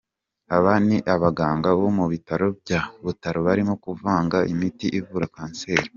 [0.55, 5.87] Aba ni abaganga bo mu bitaro bya Butaro barimo kuvanga imiti ivura kanseri.